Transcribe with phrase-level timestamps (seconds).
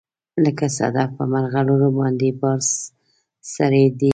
[0.43, 2.59] لکه صدف په مرغلروباندې بار
[3.55, 4.09] سړی دی